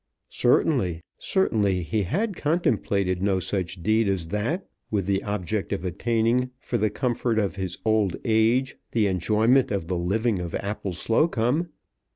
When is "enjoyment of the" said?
9.05-9.99